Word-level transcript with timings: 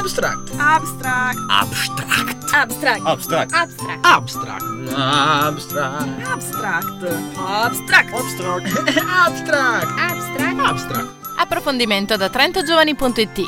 Abstract. 0.00 0.50
Abstract. 0.56 1.38
Abstract. 1.50 2.54
Abstract. 2.54 3.04
Abstract. 3.04 3.52
Abstract. 3.52 4.02
Abstract. 4.02 4.64
Abstract. 4.96 6.14
Abstract. 6.24 6.88
Abstract. 7.36 8.12
Abstract. 8.14 8.66
Abstract. 8.96 9.98
Abstract. 9.98 10.58
Abstract. 10.58 11.08
Approfondimento 11.36 12.16
da 12.16 12.30
trentogiovani.it 12.30 13.46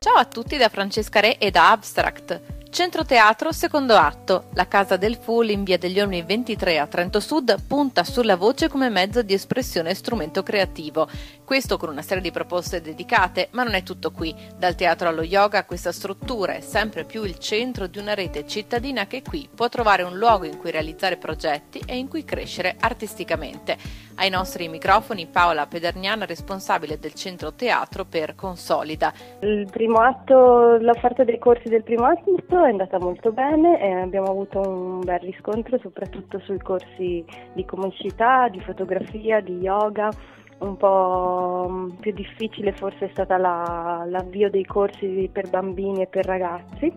Ciao 0.00 0.14
a 0.16 0.24
tutti 0.24 0.56
da 0.56 0.68
Francesca 0.68 1.20
Re 1.20 1.38
e 1.38 1.52
da 1.52 1.70
Abstract. 1.70 2.40
Centro 2.70 3.04
Teatro, 3.04 3.50
secondo 3.50 3.96
atto. 3.96 4.44
La 4.54 4.68
Casa 4.68 4.96
del 4.96 5.16
Full 5.16 5.48
in 5.48 5.64
via 5.64 5.76
degli 5.76 5.98
Olmi 5.98 6.22
23 6.22 6.78
a 6.78 6.86
Trento 6.86 7.18
Sud 7.18 7.64
punta 7.66 8.04
sulla 8.04 8.36
voce 8.36 8.68
come 8.68 8.88
mezzo 8.88 9.22
di 9.22 9.34
espressione 9.34 9.90
e 9.90 9.94
strumento 9.94 10.44
creativo. 10.44 11.08
Questo 11.44 11.76
con 11.76 11.88
una 11.88 12.00
serie 12.00 12.22
di 12.22 12.30
proposte 12.30 12.80
dedicate, 12.80 13.48
ma 13.50 13.64
non 13.64 13.74
è 13.74 13.82
tutto 13.82 14.12
qui. 14.12 14.32
Dal 14.56 14.76
teatro 14.76 15.08
allo 15.08 15.22
yoga 15.22 15.64
questa 15.64 15.90
struttura 15.90 16.54
è 16.54 16.60
sempre 16.60 17.04
più 17.04 17.24
il 17.24 17.38
centro 17.38 17.88
di 17.88 17.98
una 17.98 18.14
rete 18.14 18.46
cittadina 18.46 19.08
che 19.08 19.22
qui 19.22 19.48
può 19.52 19.68
trovare 19.68 20.04
un 20.04 20.16
luogo 20.16 20.44
in 20.44 20.56
cui 20.56 20.70
realizzare 20.70 21.16
progetti 21.16 21.82
e 21.84 21.98
in 21.98 22.06
cui 22.06 22.24
crescere 22.24 22.76
artisticamente. 22.78 23.76
Ai 24.20 24.28
nostri 24.28 24.68
microfoni 24.68 25.26
Paola 25.28 25.66
Pederniana, 25.66 26.26
responsabile 26.26 26.98
del 26.98 27.14
centro 27.14 27.54
teatro 27.54 28.04
per 28.04 28.34
Consolida. 28.34 29.14
Il 29.40 29.66
primo 29.70 29.96
atto, 30.00 30.76
l'offerta 30.76 31.24
dei 31.24 31.38
corsi 31.38 31.70
del 31.70 31.82
primo 31.82 32.04
atto 32.04 32.62
è 32.62 32.68
andata 32.68 32.98
molto 32.98 33.32
bene 33.32 33.80
e 33.80 33.90
abbiamo 33.92 34.26
avuto 34.26 34.60
un 34.60 35.00
bel 35.00 35.20
riscontro 35.20 35.78
soprattutto 35.78 36.38
sui 36.40 36.58
corsi 36.58 37.24
di 37.54 37.64
comicità, 37.64 38.48
di 38.50 38.60
fotografia, 38.60 39.40
di 39.40 39.56
yoga 39.56 40.10
un 40.58 40.76
po' 40.76 41.88
più 41.98 42.12
difficile 42.12 42.72
forse 42.72 43.06
è 43.06 43.10
stata 43.12 43.38
la, 43.38 44.04
l'avvio 44.06 44.50
dei 44.50 44.66
corsi 44.66 45.30
per 45.32 45.48
bambini 45.48 46.02
e 46.02 46.06
per 46.06 46.26
ragazzi 46.26 46.92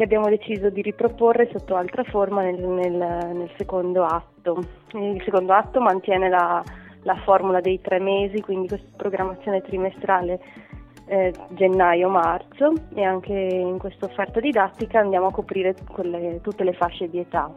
che 0.00 0.06
abbiamo 0.06 0.30
deciso 0.30 0.70
di 0.70 0.80
riproporre 0.80 1.50
sotto 1.52 1.76
altra 1.76 2.02
forma 2.04 2.40
nel, 2.40 2.58
nel, 2.58 2.90
nel 2.90 3.50
secondo 3.58 4.02
atto. 4.04 4.64
Il 4.94 5.20
secondo 5.26 5.52
atto 5.52 5.78
mantiene 5.78 6.30
la, 6.30 6.64
la, 7.02 7.16
formula 7.16 7.60
dei 7.60 7.82
tre 7.82 7.98
mesi, 7.98 8.40
quindi 8.40 8.66
questa 8.66 8.88
programmazione 8.96 9.60
trimestrale 9.60 10.40
eh, 11.04 11.34
gennaio-marzo 11.50 12.72
e 12.94 13.02
anche 13.02 13.34
in 13.34 13.76
questa 13.76 14.06
offerta 14.06 14.40
didattica 14.40 15.00
andiamo 15.00 15.26
a 15.26 15.32
coprire 15.32 15.74
quelle, 15.92 16.40
tutte 16.40 16.64
le 16.64 16.72
fasce 16.72 17.10
di 17.10 17.18
età. 17.18 17.52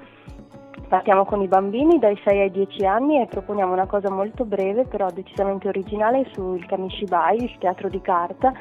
Partiamo 0.90 1.24
con 1.24 1.42
i 1.42 1.48
bambini 1.48 1.98
dai 1.98 2.20
6 2.26 2.40
ai 2.42 2.52
10 2.52 2.86
anni 2.86 3.22
e 3.22 3.26
proponiamo 3.28 3.72
una 3.72 3.86
cosa 3.86 4.12
molto 4.12 4.44
breve 4.44 4.84
però 4.84 5.10
decisamente 5.12 5.70
originale 5.70 6.28
sul 6.34 6.66
Kamishibai, 6.66 7.42
il 7.42 7.58
teatro 7.58 7.88
di 7.88 8.02
carta, 8.02 8.52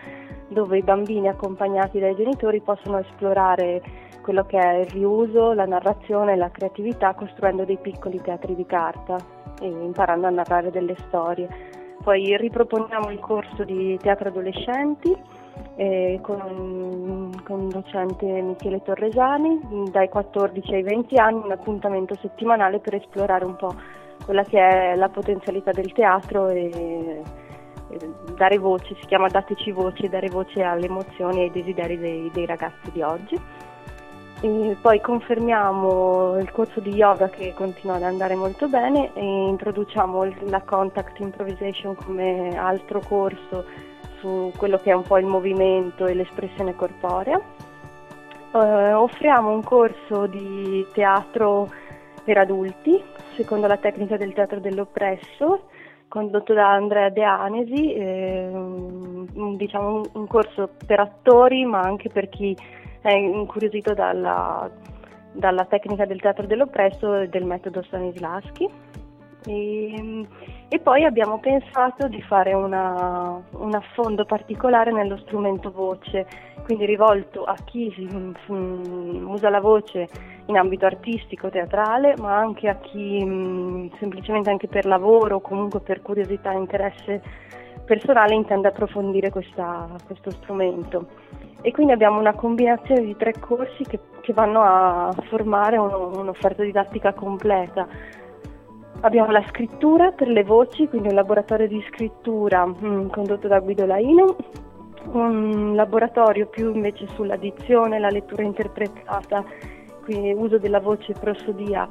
dove 0.53 0.79
i 0.79 0.83
bambini 0.83 1.29
accompagnati 1.29 1.99
dai 1.99 2.15
genitori 2.15 2.61
possono 2.61 2.99
esplorare 2.99 3.83
quello 4.23 4.45
che 4.45 4.59
è 4.59 4.79
il 4.79 4.91
riuso, 4.91 5.53
la 5.53 5.67
narrazione 5.67 6.33
e 6.33 6.37
la 6.37 6.51
creatività 6.51 7.15
costruendo 7.15 7.65
dei 7.65 7.79
piccoli 7.79 8.21
teatri 8.21 8.55
di 8.55 8.65
carta 8.65 9.17
e 9.61 9.67
imparando 9.67 10.27
a 10.27 10.31
narrare 10.31 10.71
delle 10.71 10.97
storie. 11.07 11.49
Poi 12.03 12.37
riproponiamo 12.37 13.11
il 13.11 13.21
corso 13.21 13.63
di 13.65 13.97
teatro 14.01 14.29
adolescenti 14.29 15.15
eh, 15.77 16.19
con, 16.21 17.31
con 17.45 17.63
il 17.63 17.69
docente 17.69 18.27
Michele 18.27 18.83
Torresani, 18.83 19.61
dai 19.91 20.09
14 20.09 20.75
ai 20.75 20.83
20 20.83 21.17
anni, 21.17 21.43
un 21.45 21.53
appuntamento 21.53 22.17
settimanale 22.17 22.81
per 22.81 22.95
esplorare 22.97 23.45
un 23.45 23.57
po' 23.57 23.75
quella 24.25 24.43
che 24.45 24.59
è 24.59 24.95
la 24.97 25.09
potenzialità 25.09 25.71
del 25.71 25.93
teatro 25.93 26.49
e, 26.49 27.23
dare 28.37 28.59
voce, 28.59 28.97
si 29.01 29.07
chiama 29.07 29.29
Dateci 29.29 29.71
voce, 29.73 30.09
dare 30.09 30.29
voce 30.29 30.63
alle 30.63 30.87
emozioni 30.87 31.41
e 31.41 31.43
ai 31.45 31.51
desideri 31.51 31.99
dei, 31.99 32.31
dei 32.33 32.47
ragazzi 32.47 32.91
di 32.91 33.03
oggi. 33.03 33.41
E 34.45 34.77
poi 34.81 35.01
confermiamo 35.01 36.37
il 36.39 36.51
corso 36.51 36.81
di 36.81 36.91
yoga 36.91 37.29
che 37.29 37.55
continua 37.55 37.95
ad 37.95 38.03
andare 38.03 38.35
molto 38.35 38.69
bene 38.69 39.13
e 39.15 39.23
introduciamo 39.23 40.25
la 40.47 40.63
Contact 40.63 41.21
Improvisation 41.21 41.95
come 41.95 42.59
altro 42.59 43.01
corso 43.07 43.65
su 44.19 44.53
quello 44.57 44.79
che 44.79 44.91
è 44.91 44.95
un 44.95 45.03
po' 45.03 45.19
il 45.19 45.27
movimento 45.27 46.07
e 46.07 46.15
l'espressione 46.15 46.75
corporea. 46.75 47.41
Uh, 48.51 48.97
offriamo 48.97 49.51
un 49.51 49.63
corso 49.63 50.27
di 50.27 50.87
teatro 50.93 51.71
per 52.25 52.39
adulti, 52.39 53.03
secondo 53.37 53.67
la 53.67 53.77
tecnica 53.77 54.17
del 54.17 54.33
teatro 54.33 54.61
dell'oppresso, 54.61 55.69
condotto 56.13 56.53
da 56.53 56.73
Andrea 56.73 57.09
De 57.09 57.25
Anesi, 57.25 57.95
eh, 57.95 58.51
un, 58.53 59.57
diciamo 59.57 59.95
un, 59.95 60.03
un, 60.13 60.27
corso 60.27 60.69
per 60.85 61.01
attori 61.01 61.65
ma 61.65 61.81
anche 61.81 62.11
per 62.11 62.29
chi 62.29 62.55
è 63.01 63.13
incuriosito 63.13 63.95
dalla, 63.95 64.71
dalla 65.33 65.65
tecnica 65.65 66.05
del 66.05 66.21
teatro 66.21 66.47
dell'oppresso 66.47 67.15
e 67.15 67.29
del 67.29 67.47
metodo 67.47 67.83
Stanislaschi. 67.83 68.69
E, 69.47 70.27
e 70.69 70.79
poi 70.81 71.05
abbiamo 71.05 71.41
pensato 71.41 72.07
di 72.09 72.21
fare 72.21 72.53
una, 72.53 73.43
un 73.53 73.75
affondo 73.75 74.27
particolare 74.27 74.93
nello 74.93 75.17
strumento 75.17 75.71
voce, 75.71 76.27
quindi 76.65 76.85
rivolto 76.85 77.45
a 77.45 77.55
chi 77.65 77.91
usa 78.47 79.49
la 79.49 79.61
voce 79.61 80.09
in 80.47 80.57
ambito 80.57 80.87
artistico, 80.87 81.49
teatrale, 81.49 82.15
ma 82.19 82.37
anche 82.37 82.69
a 82.69 82.77
chi 82.77 83.19
um, 83.23 83.91
semplicemente 83.99 84.51
anche 84.51 84.69
per 84.69 84.87
lavoro 84.87 85.37
o 85.37 85.41
comunque 85.41 85.81
per 85.81 86.03
curiosità 86.03 86.53
e 86.53 86.57
interesse 86.57 87.23
personale 87.85 88.35
intende 88.35 88.69
approfondire 88.69 89.31
questa, 89.31 89.89
questo 90.07 90.31
strumento. 90.31 91.07
E 91.61 91.71
quindi 91.71 91.93
abbiamo 91.93 92.19
una 92.19 92.35
combinazione 92.35 93.03
di 93.03 93.17
tre 93.17 93.35
corsi 93.39 93.85
che, 93.85 94.01
che 94.21 94.33
vanno 94.33 94.63
a 94.63 95.15
formare 95.29 95.77
uno, 95.77 96.11
un'offerta 96.19 96.63
didattica 96.63 97.13
completa 97.13 97.87
Abbiamo 99.05 99.33
la 99.33 99.45
scrittura 99.49 100.13
per 100.13 100.29
le 100.29 100.45
voci, 100.45 100.87
quindi 100.87 101.09
un 101.09 101.15
laboratorio 101.15 101.67
di 101.67 101.85
scrittura 101.89 102.65
mh, 102.65 102.87
mm, 102.87 103.09
condotto 103.09 103.49
da 103.49 103.59
Guido 103.59 103.85
Laino, 103.85 104.37
un 105.15 105.75
laboratorio 105.75 106.47
più 106.47 106.73
invece 106.73 107.09
sulla 107.09 107.35
dizione, 107.35 107.99
la 107.99 108.11
lettura 108.11 108.45
interpretata, 108.45 109.45
quindi 110.03 110.33
uso 110.33 110.59
della 110.59 110.81
voce 110.81 111.13
prosodia 111.13 111.87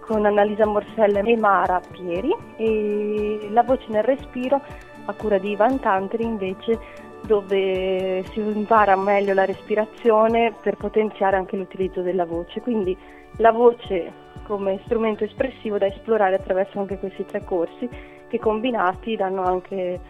con 0.00 0.24
Annalisa 0.24 0.66
Morsella 0.66 1.20
e 1.20 1.36
Mara 1.36 1.80
Pieri 1.90 2.34
e 2.56 3.48
la 3.50 3.62
voce 3.62 3.86
nel 3.88 4.04
respiro 4.04 4.60
a 5.04 5.12
cura 5.14 5.38
di 5.38 5.50
Ivan 5.50 5.80
Tantri 5.80 6.24
invece 6.24 6.78
dove 7.22 8.22
si 8.30 8.40
impara 8.40 8.96
meglio 8.96 9.34
la 9.34 9.44
respirazione 9.44 10.54
per 10.62 10.76
potenziare 10.76 11.36
anche 11.36 11.56
l'utilizzo 11.56 12.02
della 12.02 12.24
voce. 12.24 12.60
Quindi 12.60 12.96
la 13.38 13.50
voce 13.50 14.24
come 14.44 14.80
strumento 14.84 15.24
espressivo 15.24 15.76
da 15.76 15.86
esplorare 15.86 16.36
attraverso 16.36 16.78
anche 16.78 16.98
questi 16.98 17.24
tre 17.24 17.44
corsi 17.44 17.88
che 18.28 18.38
combinati 18.38 19.16
danno 19.16 19.42
anche 19.42 20.00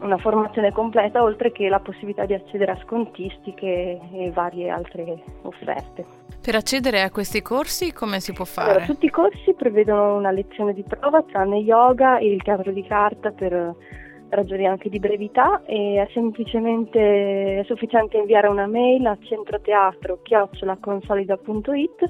una 0.00 0.16
formazione 0.16 0.72
completa 0.72 1.22
oltre 1.22 1.52
che 1.52 1.68
la 1.68 1.80
possibilità 1.80 2.24
di 2.24 2.34
accedere 2.34 2.72
a 2.72 2.78
scontistiche 2.84 4.00
e 4.12 4.30
varie 4.32 4.70
altre 4.70 5.22
offerte. 5.42 6.27
Per 6.48 6.56
accedere 6.56 7.02
a 7.02 7.10
questi 7.10 7.42
corsi 7.42 7.92
come 7.92 8.20
si 8.20 8.32
può 8.32 8.46
fare? 8.46 8.70
Allora, 8.70 8.86
tutti 8.86 9.04
i 9.04 9.10
corsi 9.10 9.52
prevedono 9.52 10.16
una 10.16 10.30
lezione 10.30 10.72
di 10.72 10.82
prova 10.82 11.22
tranne 11.22 11.58
yoga 11.58 12.16
e 12.16 12.32
il 12.32 12.42
teatro 12.42 12.72
di 12.72 12.82
carta 12.84 13.32
per 13.32 13.74
ragioni 14.30 14.66
anche 14.66 14.88
di 14.88 14.98
brevità 14.98 15.60
e 15.66 16.02
è 16.02 16.08
semplicemente 16.14 17.58
è 17.58 17.64
sufficiente 17.64 18.16
inviare 18.16 18.48
una 18.48 18.66
mail 18.66 19.04
a 19.04 19.18
centroteatro-consolida.it 19.20 22.04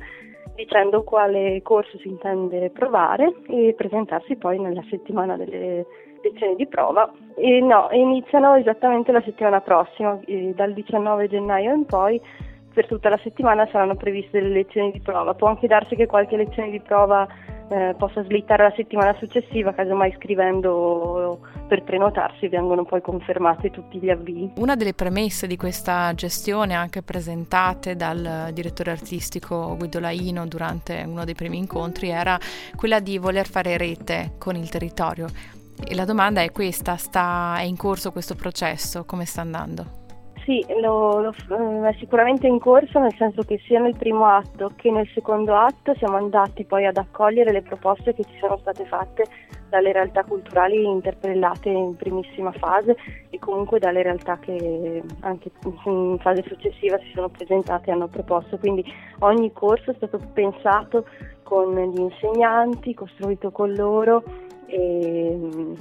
dicendo 0.55 1.03
quale 1.03 1.61
corso 1.63 1.99
si 1.99 2.07
intende 2.07 2.71
provare 2.71 3.39
e 3.49 3.75
presentarsi 3.77 4.37
poi 4.37 4.61
nella 4.61 4.85
settimana 4.89 5.37
delle 5.37 5.85
lezioni 6.23 6.55
di 6.55 6.69
prova. 6.69 7.13
E 7.35 7.61
no, 7.61 7.89
iniziano 7.91 8.55
esattamente 8.55 9.11
la 9.11 9.23
settimana 9.23 9.61
prossima, 9.61 10.17
dal 10.55 10.75
19 10.75 11.27
gennaio 11.27 11.75
in 11.75 11.87
poi 11.87 12.23
per 12.79 12.87
tutta 12.87 13.09
la 13.09 13.19
settimana 13.25 13.67
saranno 13.73 13.97
previste 13.97 14.41
le 14.41 14.51
lezioni 14.51 14.93
di 14.93 15.01
prova. 15.01 15.35
Può 15.35 15.49
anche 15.49 15.67
darsi 15.67 15.97
che 15.97 16.07
qualche 16.07 16.37
lezione 16.37 16.71
di 16.71 16.79
prova 16.79 17.27
eh, 17.71 17.97
possa 17.99 18.23
slittare 18.23 18.63
la 18.63 18.73
settimana 18.77 19.17
successiva, 19.19 19.75
casomai 19.75 20.15
scrivendo 20.17 21.41
per 21.67 21.83
prenotarsi 21.83 22.47
vengono 22.47 22.85
poi 22.85 23.01
confermati 23.01 23.73
tutti 23.73 23.99
gli 23.99 24.09
avvii. 24.09 24.53
Una 24.59 24.77
delle 24.77 24.95
premesse 24.95 25.49
di 25.49 25.57
questa 25.57 26.15
gestione, 26.15 26.75
anche 26.75 27.03
presentate 27.03 27.97
dal 27.97 28.51
direttore 28.53 28.93
artistico 28.93 29.75
Guido 29.77 29.99
Laino 29.99 30.47
durante 30.47 31.05
uno 31.05 31.25
dei 31.25 31.35
primi 31.35 31.59
incontri, 31.59 32.11
era 32.11 32.39
quella 32.77 33.01
di 33.01 33.19
voler 33.19 33.49
fare 33.49 33.77
rete 33.77 34.35
con 34.39 34.55
il 34.55 34.69
territorio. 34.69 35.27
E 35.85 35.97
la 35.97 36.05
domanda 36.05 36.43
è 36.43 36.53
questa, 36.53 36.95
sta, 36.95 37.57
è 37.59 37.63
in 37.63 37.77
corso 37.77 38.13
questo 38.13 38.37
processo, 38.37 39.05
come 39.05 39.25
sta 39.25 39.41
andando? 39.41 40.07
Sì, 40.49 40.65
lo, 40.81 41.21
lo, 41.21 41.85
è 41.85 41.95
sicuramente 41.99 42.47
in 42.47 42.59
corso, 42.59 42.99
nel 42.99 43.15
senso 43.19 43.43
che 43.43 43.61
sia 43.67 43.81
nel 43.81 43.99
primo 43.99 44.25
atto 44.25 44.73
che 44.77 44.91
nel 44.91 45.07
secondo 45.13 45.55
atto 45.55 45.95
siamo 45.97 46.17
andati 46.17 46.65
poi 46.65 46.87
ad 46.87 46.97
accogliere 46.97 47.53
le 47.53 47.61
proposte 47.61 48.15
che 48.15 48.25
ci 48.25 48.39
sono 48.41 48.57
state 48.57 48.87
fatte 48.87 49.27
dalle 49.69 49.93
realtà 49.93 50.25
culturali 50.25 50.83
interpellate 50.83 51.69
in 51.69 51.97
primissima 51.97 52.51
fase 52.53 52.97
e 53.29 53.39
comunque 53.39 53.79
dalle 53.79 54.03
realtà 54.03 54.39
che 54.39 55.03
anche 55.21 55.51
in 55.85 56.17
fase 56.19 56.43
successiva 56.47 56.97
si 56.97 57.11
sono 57.15 57.29
presentate 57.29 57.91
e 57.91 57.93
hanno 57.93 58.09
proposto. 58.09 58.57
Quindi 58.57 58.83
ogni 59.19 59.53
corso 59.53 59.91
è 59.91 59.95
stato 59.97 60.19
pensato 60.33 61.05
con 61.43 61.75
gli 61.75 62.01
insegnanti, 62.01 62.95
costruito 62.95 63.51
con 63.51 63.75
loro 63.75 64.25
e 64.65 65.77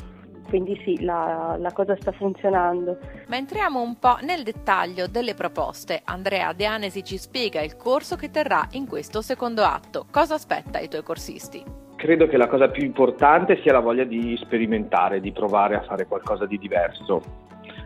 quindi 0.47 0.79
sì, 0.83 1.03
la, 1.03 1.55
la, 1.59 1.71
cosa 1.71 1.95
sta 1.99 2.11
funzionando. 2.11 2.97
Ma 3.27 3.37
entriamo 3.37 3.81
un 3.81 3.97
po' 3.99 4.17
nel 4.21 4.43
dettaglio 4.43 5.07
delle 5.07 5.33
proposte. 5.33 6.01
Andrea 6.03 6.53
De 6.53 6.65
Anesi 6.65 7.03
ci 7.03 7.17
spiega 7.17 7.61
il 7.61 7.75
corso 7.75 8.15
che 8.15 8.31
terrà 8.31 8.67
in 8.71 8.87
questo 8.87 9.21
secondo 9.21 9.63
atto. 9.63 10.05
Cosa 10.11 10.35
aspetta 10.35 10.79
i 10.79 10.87
tuoi 10.87 11.03
corsisti? 11.03 11.63
Credo 11.95 12.27
che 12.27 12.37
la 12.37 12.47
cosa 12.47 12.69
più 12.69 12.83
importante 12.83 13.59
sia 13.61 13.73
la 13.73 13.79
voglia 13.79 14.03
di 14.03 14.37
sperimentare, 14.37 15.19
di 15.19 15.31
provare 15.31 15.75
a 15.75 15.81
fare 15.81 16.05
qualcosa 16.05 16.45
di 16.45 16.57
diverso. 16.57 17.21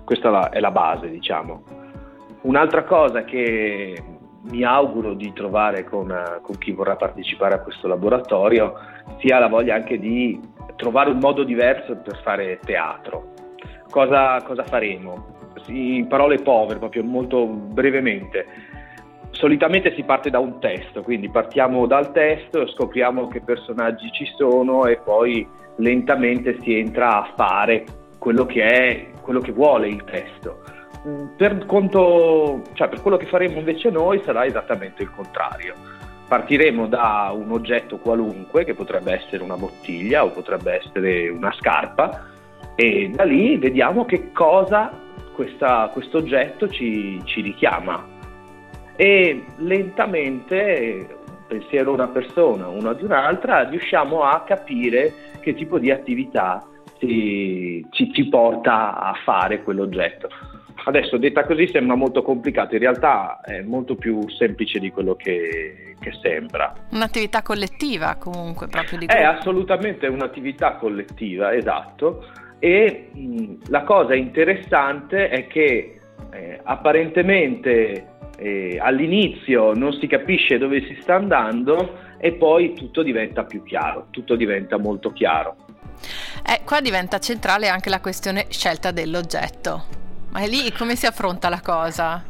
Questa 0.03 0.49
è 0.49 0.59
la 0.59 0.71
base, 0.71 1.09
diciamo. 1.09 1.63
Un'altra 2.41 2.83
cosa 2.83 3.23
che 3.23 4.03
mi 4.43 4.63
auguro 4.63 5.13
di 5.13 5.31
trovare 5.33 5.83
con, 5.83 6.13
con 6.41 6.57
chi 6.57 6.71
vorrà 6.71 6.95
partecipare 6.95 7.55
a 7.55 7.59
questo 7.59 7.87
laboratorio 7.87 8.73
sia 9.19 9.39
la 9.39 9.47
voglia 9.47 9.75
anche 9.75 9.99
di 9.99 10.39
trovare 10.81 11.11
un 11.11 11.19
modo 11.19 11.43
diverso 11.43 11.95
per 11.97 12.19
fare 12.23 12.59
teatro. 12.65 13.33
Cosa, 13.91 14.41
cosa 14.41 14.63
faremo? 14.63 15.51
In 15.67 16.07
parole 16.07 16.39
povere, 16.41 16.79
proprio 16.79 17.03
molto 17.03 17.45
brevemente. 17.45 18.47
Solitamente 19.29 19.93
si 19.93 20.01
parte 20.01 20.31
da 20.31 20.39
un 20.39 20.59
testo, 20.59 21.03
quindi 21.03 21.29
partiamo 21.29 21.85
dal 21.85 22.11
testo, 22.11 22.67
scopriamo 22.67 23.27
che 23.27 23.41
personaggi 23.41 24.11
ci 24.11 24.25
sono 24.35 24.85
e 24.87 24.97
poi 24.97 25.47
lentamente 25.77 26.59
si 26.61 26.75
entra 26.77 27.21
a 27.21 27.33
fare 27.35 27.85
quello 28.17 28.45
che 28.45 28.63
è, 28.63 29.07
quello 29.21 29.39
che 29.39 29.51
vuole 29.51 29.87
il 29.87 30.03
testo. 30.03 30.63
Per, 31.37 31.65
conto, 31.67 32.61
cioè 32.73 32.89
per 32.89 33.01
quello 33.01 33.17
che 33.17 33.27
faremo 33.27 33.57
invece 33.57 33.89
noi 33.89 34.21
sarà 34.23 34.45
esattamente 34.45 35.03
il 35.03 35.11
contrario 35.11 35.73
partiremo 36.31 36.87
da 36.87 37.33
un 37.35 37.51
oggetto 37.51 37.97
qualunque, 37.97 38.63
che 38.63 38.73
potrebbe 38.73 39.11
essere 39.11 39.43
una 39.43 39.57
bottiglia 39.57 40.23
o 40.23 40.29
potrebbe 40.29 40.79
essere 40.81 41.27
una 41.27 41.51
scarpa, 41.51 42.25
e 42.73 43.11
da 43.13 43.25
lì 43.25 43.57
vediamo 43.57 44.05
che 44.05 44.31
cosa 44.31 44.97
questo 45.33 46.17
oggetto 46.19 46.69
ci, 46.69 47.19
ci 47.25 47.41
richiama. 47.41 48.07
E 48.95 49.43
lentamente, 49.57 51.05
pensiero 51.49 51.91
una 51.91 52.07
persona, 52.07 52.69
una 52.69 52.93
di 52.93 53.03
un'altra, 53.03 53.67
riusciamo 53.67 54.23
a 54.23 54.41
capire 54.43 55.13
che 55.41 55.53
tipo 55.53 55.79
di 55.79 55.91
attività 55.91 56.65
ci, 56.97 57.85
ci, 57.89 58.13
ci 58.13 58.29
porta 58.29 58.97
a 58.97 59.13
fare 59.25 59.63
quell'oggetto. 59.63 60.29
Adesso 60.83 61.17
detta 61.17 61.45
così 61.45 61.67
sembra 61.67 61.95
molto 61.95 62.23
complicato, 62.23 62.73
in 62.73 62.81
realtà 62.81 63.39
è 63.41 63.61
molto 63.61 63.95
più 63.95 64.27
semplice 64.29 64.79
di 64.79 64.89
quello 64.89 65.15
che, 65.15 65.95
che 65.99 66.11
sembra. 66.21 66.73
Un'attività 66.91 67.43
collettiva 67.43 68.15
comunque 68.15 68.67
proprio 68.67 68.97
di 68.97 69.05
È 69.05 69.21
assolutamente 69.21 70.07
un'attività 70.07 70.75
collettiva, 70.77 71.53
esatto. 71.53 72.25
E 72.57 73.09
mh, 73.13 73.69
la 73.69 73.83
cosa 73.83 74.15
interessante 74.15 75.29
è 75.29 75.45
che 75.45 75.99
eh, 76.31 76.59
apparentemente 76.63 78.07
eh, 78.37 78.79
all'inizio 78.81 79.73
non 79.73 79.93
si 79.93 80.07
capisce 80.07 80.57
dove 80.57 80.81
si 80.87 80.97
sta 81.01 81.15
andando 81.15 81.99
e 82.17 82.31
poi 82.33 82.73
tutto 82.73 83.03
diventa 83.03 83.43
più 83.43 83.61
chiaro, 83.63 84.07
tutto 84.09 84.35
diventa 84.35 84.77
molto 84.77 85.11
chiaro. 85.11 85.55
Eh, 86.43 86.61
qua 86.65 86.81
diventa 86.81 87.19
centrale 87.19 87.67
anche 87.67 87.89
la 87.89 87.99
questione 87.99 88.47
scelta 88.49 88.89
dell'oggetto. 88.89 90.00
Ma 90.31 90.45
lì 90.45 90.71
come 90.71 90.95
si 90.95 91.05
affronta 91.05 91.49
la 91.49 91.59
cosa? 91.61 92.23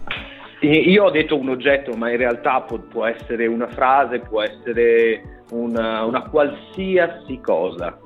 Io 0.61 1.05
ho 1.05 1.09
detto 1.09 1.37
un 1.37 1.49
oggetto, 1.49 1.93
ma 1.93 2.11
in 2.11 2.17
realtà 2.17 2.61
può, 2.61 2.77
può 2.77 3.05
essere 3.05 3.47
una 3.47 3.67
frase, 3.67 4.19
può 4.19 4.41
essere 4.41 5.43
una, 5.51 6.03
una, 6.03 6.23
qualsiasi 6.23 7.39
cosa. 7.41 7.99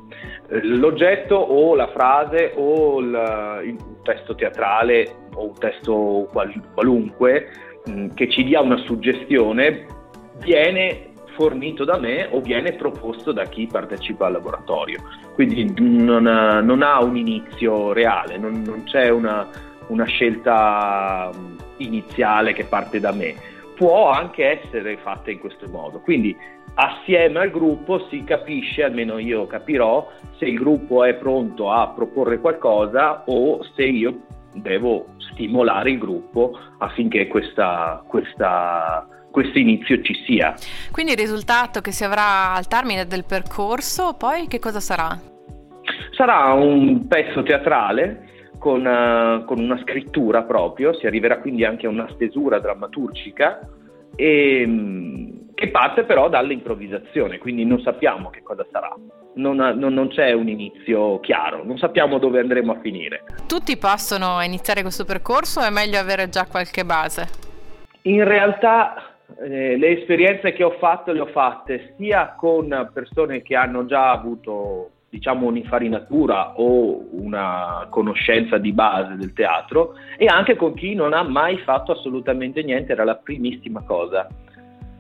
L'oggetto 0.50 1.36
o 1.36 1.75
la 1.75 1.88
frase 1.88 2.53
o 2.56 3.00
il, 3.00 3.62
il 3.65 3.77
testo 4.03 4.36
teatrale 4.36 5.15
o 5.33 5.47
un 5.47 5.53
testo 5.56 6.27
qual, 6.31 6.53
qualunque 6.74 7.50
mm, 7.89 8.09
che 8.13 8.30
ci 8.30 8.44
dia 8.44 8.62
una 8.62 8.77
suggestione 8.77 9.86
viene 10.38 11.12
fornito 11.36 11.83
da 11.83 11.97
me 11.97 12.30
o 12.31 12.39
viene 12.39 12.74
proposto 12.74 13.33
da 13.33 13.44
chi 13.44 13.68
partecipa 13.68 14.27
al 14.27 14.33
laboratorio. 14.33 15.00
Quindi 15.33 15.74
non 15.77 16.24
non 16.24 16.81
ha 16.81 17.03
un 17.03 17.18
inizio 17.18 17.92
reale, 17.92 18.38
non, 18.38 18.62
non 18.65 18.83
c'è 18.83 19.09
una, 19.09 19.45
una 19.87 20.05
scelta 20.05 21.31
iniziale 21.77 22.53
che 22.53 22.65
parte 22.65 22.99
da 22.99 23.11
me, 23.11 23.35
può 23.75 24.09
anche 24.09 24.61
essere 24.61 24.97
fatta 24.97 25.31
in 25.31 25.39
questo 25.39 25.67
modo. 25.69 25.99
Quindi 25.99 26.35
assieme 26.75 27.39
al 27.39 27.51
gruppo 27.51 28.07
si 28.09 28.23
capisce, 28.23 28.83
almeno 28.83 29.17
io 29.17 29.45
capirò, 29.47 30.09
se 30.37 30.45
il 30.45 30.57
gruppo 30.57 31.03
è 31.03 31.13
pronto 31.15 31.71
a 31.71 31.89
proporre 31.89 32.39
qualcosa 32.39 33.23
o 33.25 33.63
se 33.75 33.83
io 33.83 34.21
devo 34.53 35.07
stimolare 35.17 35.91
il 35.91 35.97
gruppo 35.97 36.57
affinché 36.79 37.27
questa, 37.27 38.03
questa, 38.07 39.05
questo 39.31 39.59
inizio 39.59 40.01
ci 40.01 40.13
sia. 40.25 40.55
Quindi 40.91 41.11
il 41.11 41.17
risultato 41.17 41.81
che 41.81 41.91
si 41.91 42.03
avrà 42.03 42.53
al 42.53 42.67
termine 42.67 43.05
del 43.05 43.25
percorso 43.25 44.15
poi 44.17 44.47
che 44.47 44.59
cosa 44.59 44.79
sarà? 44.79 45.19
Sarà 46.11 46.53
un 46.53 47.07
pezzo 47.07 47.43
teatrale 47.43 48.29
con, 48.65 48.83
uh, 48.83 49.45
con, 49.45 49.59
una 49.59 49.79
scrittura 49.83 50.41
proprio, 50.41 50.91
si 50.95 51.06
arriverà 51.06 51.38
quindi 51.38 51.63
anche 51.63 51.85
a 51.85 51.89
una 51.91 52.09
stesura 52.15 52.57
drammaturgica 52.57 53.59
e, 54.15 54.63
um, 54.65 55.53
che 55.53 55.69
parte 55.69 56.03
però 56.03 56.29
dall'improvvisazione, 56.29 57.38
quindi 57.38 57.63
non 57.63 57.79
sappiamo 57.81 58.31
che 58.31 58.41
cosa 58.41 58.65
sarà, 58.71 58.91
non, 59.35 59.57
non, 59.57 59.94
non, 59.94 60.07
c'è 60.07 60.31
un 60.31 60.47
inizio 60.47 61.19
chiaro, 61.19 61.63
non 61.63 61.77
sappiamo 61.77 62.17
dove 62.17 62.39
andremo 62.39 62.71
a 62.71 62.79
finire. 62.79 63.25
Tutti 63.47 63.77
possono 63.77 64.41
iniziare 64.41 64.81
questo 64.81 65.06
percorso 65.06 65.59
o 65.59 65.63
è 65.63 65.69
meglio 65.69 66.00
avere 66.00 66.29
già 66.29 66.47
qualche 66.50 66.83
base? 66.83 67.27
In 68.01 68.23
realtà 68.23 69.13
eh, 69.44 69.77
le 69.77 70.00
esperienze 70.00 70.53
che 70.53 70.63
ho 70.63 70.75
fatto 70.79 71.11
le 71.11 71.19
ho 71.19 71.27
fatte 71.27 71.94
sia 71.97 72.33
con 72.35 72.89
persone 72.91 73.44
che 73.44 73.56
hanno 73.56 73.85
già 73.85 74.09
avuto 74.09 74.89
diciamo 75.15 75.47
un'infarinatura 75.47 76.59
o 76.59 77.06
una 77.11 77.87
conoscenza 77.90 78.57
di 78.57 78.73
base 78.73 79.16
del 79.16 79.31
teatro 79.31 79.94
e 80.18 80.25
anche 80.25 80.57
con 80.57 80.73
chi 80.73 80.94
non 80.94 81.13
ha 81.13 81.23
mai 81.23 81.57
fatto 81.59 81.94
assolutamente 81.94 82.61
niente, 82.63 82.92
era 82.92 83.06
la 83.06 83.16
primissima 83.16 83.81
cosa. 83.83 84.28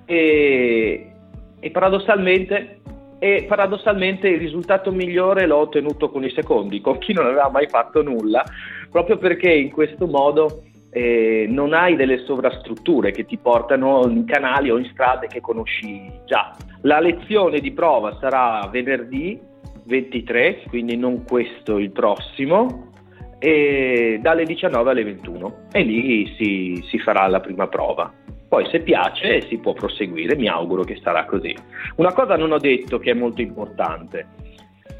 E, 0.05 1.11
e, 1.59 1.69
paradossalmente, 1.69 2.79
e 3.19 3.45
paradossalmente 3.45 4.29
il 4.29 4.39
risultato 4.39 4.89
migliore 4.93 5.45
l'ho 5.47 5.57
ottenuto 5.57 6.09
con 6.09 6.23
i 6.23 6.29
secondi, 6.29 6.79
con 6.79 6.97
chi 6.97 7.11
non 7.11 7.25
aveva 7.25 7.49
mai 7.49 7.67
fatto 7.67 8.01
nulla, 8.01 8.41
proprio 8.89 9.17
perché 9.17 9.51
in 9.51 9.69
questo 9.69 10.07
modo 10.07 10.63
eh, 10.91 11.45
non 11.49 11.73
hai 11.73 11.97
delle 11.97 12.23
sovrastrutture 12.23 13.11
che 13.11 13.25
ti 13.25 13.35
portano 13.35 14.07
in 14.07 14.23
canali 14.23 14.69
o 14.71 14.77
in 14.77 14.85
strade 14.85 15.27
che 15.27 15.41
conosci 15.41 16.09
già. 16.23 16.55
La 16.83 17.01
lezione 17.01 17.59
di 17.59 17.73
prova 17.73 18.17
sarà 18.21 18.65
venerdì 18.71 19.53
23, 19.85 20.63
quindi 20.67 20.97
non 20.97 21.23
questo, 21.23 21.77
il 21.77 21.91
prossimo, 21.91 22.91
e 23.39 24.19
dalle 24.21 24.43
19 24.43 24.89
alle 24.89 25.03
21 25.03 25.67
e 25.71 25.81
lì 25.83 26.33
si, 26.37 26.83
si 26.87 26.99
farà 26.99 27.27
la 27.27 27.39
prima 27.39 27.67
prova. 27.67 28.11
Poi 28.47 28.67
se 28.69 28.81
piace 28.81 29.41
si 29.41 29.57
può 29.57 29.73
proseguire, 29.73 30.35
mi 30.35 30.47
auguro 30.47 30.83
che 30.83 30.99
sarà 31.01 31.25
così. 31.25 31.55
Una 31.97 32.13
cosa 32.13 32.37
non 32.37 32.51
ho 32.51 32.57
detto 32.57 32.99
che 32.99 33.11
è 33.11 33.13
molto 33.13 33.41
importante. 33.41 34.27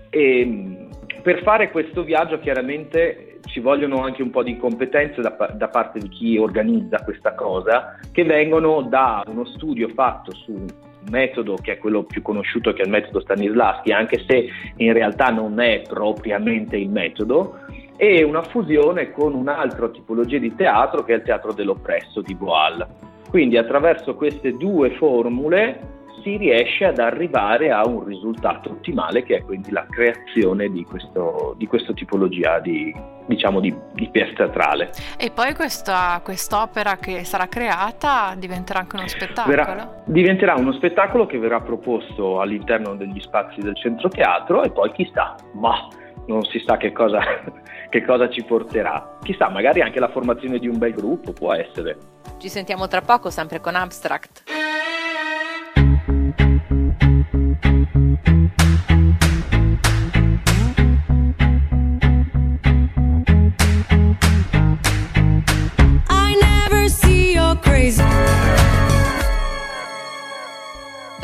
E, 0.10 0.40
ehm, 0.40 0.90
per 1.22 1.42
fare 1.42 1.72
questo 1.72 2.04
viaggio 2.04 2.40
chiaramente 2.40 3.40
ci 3.46 3.60
vogliono 3.60 4.02
anche 4.02 4.22
un 4.22 4.30
po' 4.30 4.44
di 4.44 4.58
competenze 4.58 5.22
da, 5.22 5.36
da, 5.54 5.68
parte 5.70 6.00
di 6.00 6.10
chi 6.10 6.38
organizza 6.38 7.04
questa 7.04 7.34
cosa, 7.34 7.98
che 8.12 8.24
vengono 8.24 8.82
da 8.84 9.24
uno 9.28 9.46
studio 9.46 9.88
fatto 9.90 10.34
su 10.34 10.66
metodo 11.10 11.56
che 11.56 11.74
è 11.74 11.78
quello 11.78 12.04
più 12.04 12.22
conosciuto 12.22 12.74
che 12.74 12.82
è 12.82 12.86
il 12.86 12.92
metodo 12.92 13.20
Stanislavski, 13.20 13.92
anche 13.92 14.24
se 14.28 14.48
in 14.78 14.94
realtà 14.94 15.30
non 15.30 15.60
è 15.60 15.82
propriamente 15.88 16.78
il 16.78 16.90
metodo, 16.90 17.60
e 17.98 18.24
una 18.24 18.44
fusione 18.44 19.12
con 19.12 19.34
un'altra 19.34 19.90
tipologia 19.90 20.38
di 20.38 20.54
teatro 20.54 21.04
che 21.04 21.14
è 21.14 21.16
il 21.18 21.24
teatro 21.24 21.54
dell'oppresso 21.54 22.22
di 22.22 22.36
Boal. 22.36 22.86
Quindi 23.30 23.58
attraverso 23.58 24.16
queste 24.16 24.52
due 24.54 24.92
formule 24.92 25.94
si 26.22 26.38
riesce 26.38 26.86
ad 26.86 27.00
arrivare 27.00 27.72
a 27.72 27.86
un 27.86 28.04
risultato 28.04 28.72
ottimale 28.72 29.24
che 29.24 29.38
è 29.38 29.44
quindi 29.44 29.72
la 29.72 29.86
creazione 29.90 30.70
di, 30.70 30.84
questo, 30.84 31.54
di 31.58 31.68
questa 31.68 31.94
tipologia 31.94 32.60
di, 32.60 32.94
diciamo, 33.26 33.60
di, 33.60 33.76
di 33.94 34.10
pièce 34.10 34.34
teatrale. 34.34 34.92
E 35.18 35.32
poi 35.32 35.54
questa, 35.54 36.20
quest'opera 36.24 36.98
che 36.98 37.24
sarà 37.24 37.48
creata 37.48 38.34
diventerà 38.38 38.80
anche 38.80 38.96
uno 38.96 39.08
spettacolo? 39.08 39.56
Verrà, 39.56 40.04
diventerà 40.06 40.56
uno 40.56 40.74
spettacolo 40.74 41.26
che 41.26 41.38
verrà 41.38 41.62
proposto 41.62 42.42
all'interno 42.42 42.96
degli 42.96 43.20
spazi 43.20 43.62
del 43.62 43.76
centro 43.76 44.10
teatro 44.10 44.64
e 44.64 44.72
poi 44.72 44.92
chissà, 44.92 45.36
ma 45.54 45.88
non 46.28 46.44
si 46.44 46.60
sa 46.66 46.78
che 46.78 46.92
cosa, 46.92 47.20
che 47.90 48.04
cosa 48.04 48.30
ci 48.30 48.44
porterà. 48.44 49.18
Chissà, 49.22 49.50
magari 49.50 49.82
anche 49.82 50.00
la 50.00 50.10
formazione 50.10 50.60
di 50.60 50.68
un 50.68 50.78
bel 50.78 50.94
gruppo 50.94 51.34
può 51.34 51.54
essere. 51.54 51.98
Ci 52.38 52.50
sentiamo 52.50 52.88
tra 52.88 53.02
poco 53.02 53.30
sempre 53.30 53.60
con 53.60 53.76
Abstract. 53.76 54.65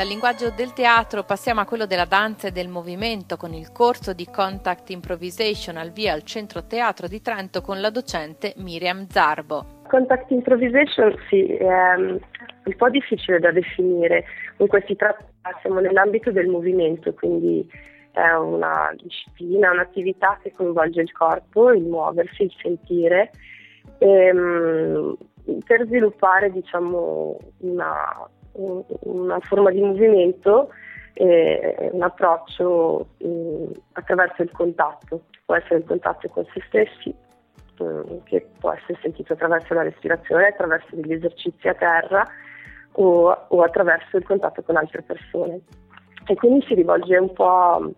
Dal 0.01 0.09
linguaggio 0.09 0.49
del 0.49 0.73
teatro 0.73 1.21
passiamo 1.21 1.59
a 1.59 1.65
quello 1.65 1.85
della 1.85 2.05
danza 2.05 2.47
e 2.47 2.51
del 2.51 2.69
movimento 2.69 3.37
con 3.37 3.53
il 3.53 3.71
corso 3.71 4.13
di 4.13 4.25
Contact 4.25 4.89
Improvisation 4.89 5.77
al 5.77 5.91
via 5.91 6.13
al 6.13 6.23
Centro 6.23 6.65
Teatro 6.65 7.07
di 7.07 7.21
Trento 7.21 7.61
con 7.61 7.79
la 7.79 7.91
docente 7.91 8.55
Miriam 8.57 9.05
Zarbo. 9.07 9.83
Contact 9.87 10.31
Improvisation 10.31 11.15
sì, 11.29 11.45
è 11.45 11.93
um, 11.97 12.17
un 12.63 12.75
po' 12.77 12.89
difficile 12.89 13.37
da 13.37 13.51
definire, 13.51 14.25
comunque 14.57 14.83
si 14.87 14.95
tratta, 14.95 15.23
siamo 15.61 15.79
nell'ambito 15.79 16.31
del 16.31 16.47
movimento, 16.47 17.13
quindi 17.13 17.69
è 18.11 18.31
una 18.31 18.91
disciplina, 18.99 19.69
un'attività 19.69 20.39
che 20.41 20.51
coinvolge 20.51 21.01
il 21.01 21.11
corpo, 21.11 21.71
il 21.71 21.83
muoversi, 21.83 22.41
il 22.41 22.53
sentire, 22.59 23.29
e, 23.99 24.31
um, 24.31 25.15
per 25.63 25.85
sviluppare 25.85 26.51
diciamo 26.51 27.37
una 27.59 28.27
una 28.53 29.39
forma 29.39 29.71
di 29.71 29.81
movimento 29.81 30.69
e 31.13 31.89
un 31.91 32.01
approccio 32.01 33.07
eh, 33.17 33.69
attraverso 33.93 34.41
il 34.41 34.51
contatto, 34.51 35.23
può 35.45 35.55
essere 35.55 35.79
il 35.79 35.85
contatto 35.85 36.27
con 36.29 36.45
se 36.53 36.61
stessi, 36.67 37.13
eh, 37.79 38.21
che 38.23 38.47
può 38.59 38.71
essere 38.71 38.97
sentito 39.01 39.33
attraverso 39.33 39.73
la 39.73 39.83
respirazione, 39.83 40.47
attraverso 40.47 40.95
degli 40.95 41.13
esercizi 41.13 41.67
a 41.67 41.73
terra 41.73 42.27
o, 42.93 43.45
o, 43.47 43.61
attraverso 43.61 44.17
il 44.17 44.23
contatto 44.23 44.61
con 44.63 44.77
altre 44.77 45.01
persone. 45.01 45.59
E 46.27 46.35
quindi 46.35 46.65
si 46.65 46.75
rivolge 46.75 47.17
un 47.17 47.33
po' 47.33 47.93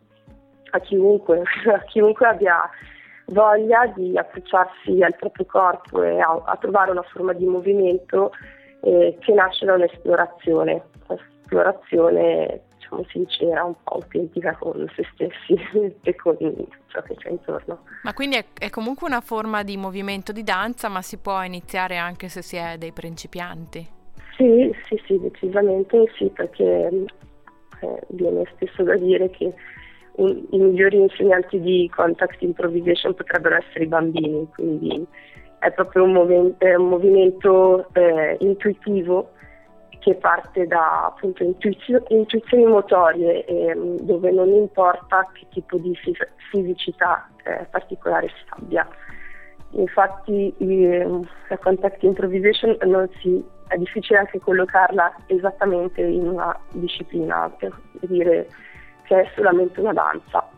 a 0.72 0.79
chiunque, 0.79 1.41
a 1.72 1.79
chiunque 1.86 2.27
abbia 2.27 2.69
voglia 3.27 3.86
di 3.95 4.17
approcciarsi 4.17 5.01
al 5.01 5.15
proprio 5.15 5.45
corpo 5.45 6.03
e 6.03 6.19
a, 6.19 6.41
a 6.45 6.57
trovare 6.57 6.91
una 6.91 7.03
forma 7.03 7.33
di 7.33 7.45
movimento 7.45 8.31
eh, 8.84 9.18
che 9.20 9.34
nasce 9.34 9.66
da 9.66 9.74
un'esplorazione, 9.74 10.84
un'esplorazione 11.08 12.62
diciamo 12.75 13.06
sincera, 13.10 13.63
un 13.63 13.75
po' 13.82 13.94
autentica 13.94 14.56
con 14.58 14.86
se 14.96 15.06
stessi 15.13 15.58
e 16.04 16.16
con 16.16 16.38
ciò 16.88 17.02
che 17.02 17.16
c'è 17.16 17.30
intorno. 17.30 17.84
Ma 18.04 18.13
quindi 18.13 18.36
è, 18.36 18.46
è, 18.60 18.70
comunque 18.70 19.08
una 19.08 19.22
forma 19.22 19.63
di 19.63 19.78
movimento 19.78 20.32
di 20.32 20.44
danza, 20.44 20.90
ma 20.90 21.02
si 21.02 21.18
può 21.18 21.42
iniziare 21.44 21.98
anche 21.98 22.28
se 22.28 22.42
si 22.42 22.58
è 22.58 22.78
dei 22.78 22.92
principianti? 22.92 23.88
Sì, 24.36 24.75
sì, 24.88 25.02
sì, 25.06 25.20
decisamente 25.20 26.12
sì, 26.18 26.25
perché 26.34 26.63
eh, 27.82 28.00
viene 28.10 28.44
spesso 28.54 28.84
da 28.84 28.98
dire 28.98 29.30
che 29.30 29.54
un, 30.16 30.46
i 30.52 30.58
migliori 30.58 30.98
insegnanti 30.98 31.60
di 31.60 31.90
contact 31.96 32.42
improvisation 32.42 33.13
potrebbero 33.13 33.56
essere 33.56 33.86
i 33.86 33.88
bambini, 33.88 34.48
quindi 34.54 35.06
è 35.63 35.72
proprio 35.72 36.03
un, 36.03 36.12
moven- 36.12 36.55
un 36.60 36.89
movimento 36.89 37.88
eh, 37.93 38.36
intuitivo 38.41 39.29
che 40.00 40.15
parte 40.15 40.67
da 40.67 41.05
appunto, 41.05 41.43
intuizio- 41.43 42.03
intuizioni 42.10 42.65
motorie 42.65 43.46
eh, 43.46 43.74
dove 44.01 44.32
non 44.32 44.50
importa 44.50 45.25
che 45.32 45.48
tipo 45.50 45.77
di 45.77 45.96
fis- 45.96 46.27
fisicità 46.51 47.29
eh, 47.46 47.65
particolare 47.72 48.27
si 48.27 48.43
abbia. 48.50 48.86
Infatti 49.75 50.53
la 51.48 51.58
contact 51.58 52.03
improvisation 52.03 52.77
si, 53.22 53.43
è 53.67 53.77
difficile 53.77 54.20
anche 54.20 54.39
collocarla 54.39 55.15
esattamente 55.27 56.01
in 56.01 56.27
una 56.27 56.55
disciplina, 56.74 57.50
per 57.58 57.74
dire 58.01 58.50
che 59.03 59.22
è 59.22 59.32
solamente 59.36 59.79
una 59.79 59.93
danza. 59.93 60.48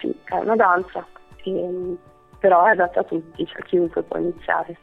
sì, 0.00 0.14
è 0.24 0.34
una 0.34 0.56
danza. 0.56 1.04
E, 1.42 1.96
però 2.40 2.64
è 2.64 2.70
adatta 2.70 3.00
a 3.00 3.04
tutti, 3.04 3.46
cioè 3.46 3.62
chiunque 3.62 4.02
può 4.02 4.18
iniziare 4.18 4.76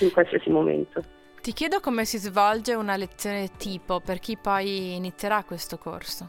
in 0.00 0.12
qualsiasi 0.12 0.50
momento. 0.50 1.02
Ti 1.40 1.52
chiedo 1.52 1.80
come 1.80 2.04
si 2.04 2.18
svolge 2.18 2.74
una 2.74 2.96
lezione 2.96 3.48
tipo 3.56 4.00
per 4.00 4.18
chi 4.18 4.36
poi 4.36 4.94
inizierà 4.94 5.42
questo 5.42 5.78
corso. 5.78 6.28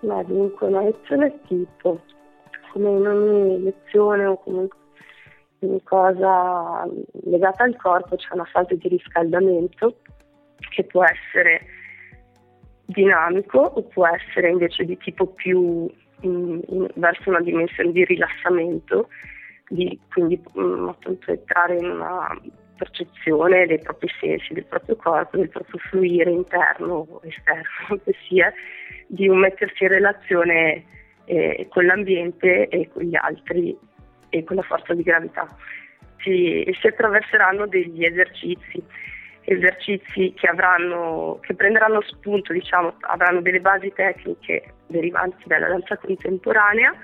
Ma 0.00 0.22
dunque 0.22 0.68
una 0.68 0.82
lezione 0.82 1.40
tipo, 1.46 2.00
come 2.72 2.90
in 2.90 3.06
ogni 3.06 3.62
lezione 3.64 4.24
o 4.26 4.38
comunque 4.38 4.78
ogni 5.58 5.82
cosa 5.82 6.88
legata 7.24 7.64
al 7.64 7.76
corpo 7.76 8.16
c'è 8.16 8.28
una 8.32 8.44
fase 8.44 8.76
di 8.76 8.88
riscaldamento 8.88 9.96
che 10.70 10.84
può 10.84 11.04
essere 11.04 11.66
dinamico 12.84 13.58
o 13.58 13.82
può 13.82 14.06
essere 14.06 14.50
invece 14.50 14.84
di 14.84 14.96
tipo 14.98 15.26
più 15.26 15.90
in, 16.20 16.60
in, 16.68 16.88
verso 16.94 17.30
una 17.30 17.40
dimensione 17.40 17.92
di 17.92 18.04
rilassamento 18.04 19.08
di 19.68 19.98
quindi 20.10 20.40
mh, 20.52 20.60
mm, 20.60 20.88
appunto 20.88 21.30
entrare 21.30 21.76
in 21.76 21.90
una 21.90 22.38
percezione 22.76 23.66
dei 23.66 23.78
propri 23.78 24.08
sensi, 24.20 24.54
del 24.54 24.64
proprio 24.64 24.96
corpo, 24.96 25.36
del 25.36 25.48
proprio 25.48 25.78
fluire 25.90 26.30
interno 26.30 27.06
o 27.08 27.20
esterno, 27.22 28.00
che 28.04 28.14
sia, 28.26 28.52
di 29.06 29.28
un 29.28 29.38
mettersi 29.38 29.84
in 29.84 29.90
relazione 29.90 30.84
eh, 31.26 31.66
con 31.70 31.86
l'ambiente 31.86 32.68
e 32.68 32.88
con 32.92 33.02
gli 33.02 33.14
altri 33.14 33.76
e 34.30 34.44
con 34.44 34.56
la 34.56 34.62
forza 34.62 34.94
di 34.94 35.02
gravità. 35.02 35.46
Si, 36.18 36.64
si 36.80 36.86
attraverseranno 36.86 37.66
degli 37.66 38.04
esercizi, 38.04 38.82
esercizi 39.42 40.32
che, 40.34 40.46
avranno, 40.46 41.38
che 41.42 41.54
prenderanno 41.54 42.00
spunto, 42.02 42.52
diciamo, 42.52 42.94
avranno 43.00 43.40
delle 43.42 43.60
basi 43.60 43.92
tecniche 43.92 44.74
derivanti 44.86 45.44
dalla 45.46 45.68
danza 45.68 45.96
contemporanea 45.96 46.94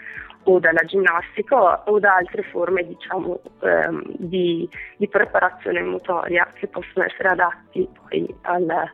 o 0.49 0.59
dalla 0.59 0.83
ginnastica 0.85 1.83
o 1.85 1.99
da 1.99 2.14
altre 2.14 2.43
forme 2.43 2.83
diciamo, 2.87 3.40
ehm, 3.61 4.02
di, 4.17 4.69
di, 4.97 5.07
preparazione 5.07 5.83
motoria 5.83 6.50
che 6.55 6.67
possono 6.69 7.05
essere 7.05 7.28
adatti 7.28 7.87
poi 7.93 8.35
al, 8.43 8.90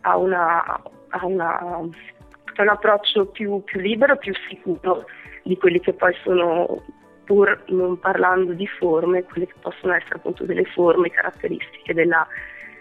a, 0.00 0.16
una, 0.16 0.82
a, 1.08 1.24
una, 1.24 1.78
un 1.78 2.68
approccio 2.68 3.26
più, 3.26 3.62
più 3.62 3.78
libero, 3.78 4.16
più 4.16 4.34
sicuro 4.48 5.04
di 5.44 5.56
quelli 5.56 5.78
che 5.78 5.92
poi 5.92 6.14
sono 6.24 6.82
pur 7.24 7.62
non 7.68 8.00
parlando 8.00 8.52
di 8.52 8.66
forme, 8.66 9.22
quelle 9.22 9.46
che 9.46 9.54
possono 9.60 9.92
essere 9.92 10.16
appunto 10.16 10.44
delle 10.44 10.64
forme 10.64 11.10
caratteristiche 11.10 11.94
della 11.94 12.26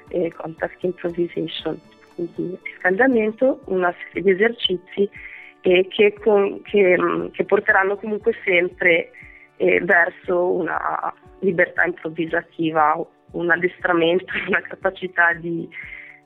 eh, 0.07 0.33
contact 0.33 0.83
improvisation. 0.83 1.79
Quindi 2.15 2.57
riscaldamento, 2.63 3.59
una 3.65 3.93
serie 4.07 4.23
di 4.23 4.31
esercizi 4.31 5.09
e 5.61 5.87
che, 5.89 6.13
con, 6.13 6.61
che, 6.63 6.97
mm, 6.99 7.27
che 7.31 7.45
porteranno 7.45 7.97
comunque 7.97 8.33
sempre 8.43 9.11
eh, 9.57 9.79
verso 9.81 10.51
una 10.51 11.13
libertà 11.39 11.85
improvvisativa, 11.85 13.03
un 13.31 13.49
addestramento, 13.49 14.25
una 14.47 14.61
capacità 14.61 15.33
di, 15.33 15.69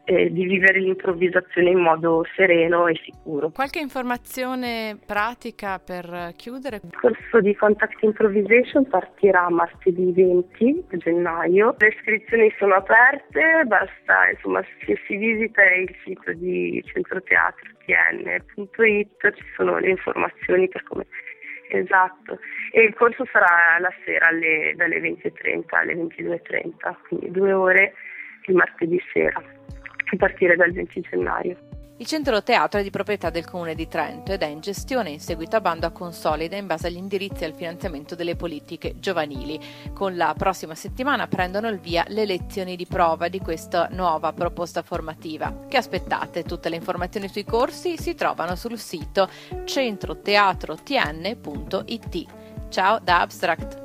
eh, 0.06 0.32
di 0.32 0.46
vivere 0.46 0.80
l'improvvisazione 0.80 1.72
in 1.72 1.80
modo 1.80 2.26
sereno 2.36 2.88
e 2.88 3.00
sicuro. 3.04 3.50
Qualche 3.50 3.80
informazione 3.80 4.98
pratica 5.06 5.80
per 5.80 6.32
chiudere? 6.36 6.82
Il 6.84 6.96
corso 7.00 7.42
di 7.42 7.56
Contact 7.56 8.02
Improvisation 8.04 8.88
partirà 8.88 9.50
martedì 9.50 10.12
20 10.12 10.86
gennaio. 10.98 11.76
Le 11.78 11.88
iscrizioni 11.88 12.54
sono 12.58 12.76
aperte, 12.76 13.64
basta 13.66 14.30
insomma 14.32 14.64
se 14.86 15.00
si 15.08 15.16
visita 15.16 15.62
il 15.64 15.94
sito 16.04 16.34
di 16.34 16.82
Centro 16.86 17.22
Teatro 17.24 17.74
tn.it 17.86 19.34
ci 19.34 19.44
sono 19.56 19.78
le 19.80 19.90
informazioni 19.90 20.68
per 20.68 20.84
come 20.84 21.06
Esatto, 21.68 22.38
e 22.72 22.84
il 22.84 22.94
corso 22.94 23.26
sarà 23.32 23.80
la 23.80 23.92
sera 24.06 24.28
alle, 24.28 24.74
dalle 24.76 25.00
20.30 25.00 25.64
alle 25.70 25.96
22.30, 25.96 26.96
quindi 27.08 27.32
due 27.32 27.54
ore 27.54 27.94
il 28.46 28.56
martedì 28.56 29.02
sera 29.12 29.42
a 30.14 30.18
partire 30.18 30.56
dal 30.56 30.72
20 30.72 31.02
gennaio. 31.02 31.58
Il 31.98 32.08
centro 32.08 32.44
teatro 32.44 32.82
è 32.82 32.84
di 32.84 32.90
proprietà 32.90 33.30
del 33.30 33.46
Comune 33.46 33.74
di 33.74 33.88
Trento 33.88 34.34
ed 34.34 34.42
è 34.42 34.48
in 34.48 34.60
gestione 34.60 35.12
in 35.12 35.22
seguito 35.22 35.56
a 35.56 35.62
bando 35.62 35.86
a 35.86 35.92
consolida 35.92 36.58
in 36.58 36.68
base 36.68 36.88
agli 36.88 36.98
indirizzi 36.98 37.44
e 37.44 37.46
al 37.46 37.54
finanziamento 37.54 38.16
delle 38.16 38.36
politiche 38.36 39.00
giovanili. 39.00 39.58
Con 39.94 40.18
la 40.18 40.34
prossima 40.38 40.76
settimana 40.76 41.28
prendono 41.28 41.70
il 41.70 41.80
via 41.80 42.04
le 42.10 42.26
lezioni 42.26 42.76
di 42.76 42.86
prova 42.86 43.30
di 43.30 43.40
questa 43.40 43.88
nuova 43.92 44.34
proposta 44.34 44.82
formativa. 44.82 45.68
Che 45.70 45.78
aspettate? 45.78 46.44
Tutte 46.44 46.68
le 46.68 46.76
informazioni 46.76 47.30
sui 47.30 47.46
corsi 47.46 47.98
si 47.98 48.14
trovano 48.14 48.58
sul 48.58 48.78
sito 48.78 49.30
centroteatrotn.it. 49.64 52.26
Ciao 52.68 53.00
da 53.00 53.22
Abstract! 53.22 53.85